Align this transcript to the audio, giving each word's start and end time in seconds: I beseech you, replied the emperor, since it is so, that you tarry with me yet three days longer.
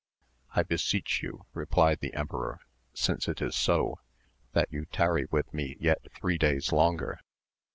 I 0.55 0.63
beseech 0.63 1.21
you, 1.21 1.45
replied 1.53 1.99
the 1.99 2.15
emperor, 2.15 2.61
since 2.91 3.27
it 3.27 3.39
is 3.39 3.55
so, 3.55 3.99
that 4.53 4.73
you 4.73 4.85
tarry 4.85 5.27
with 5.29 5.53
me 5.53 5.77
yet 5.79 5.99
three 6.11 6.39
days 6.39 6.71
longer. 6.71 7.19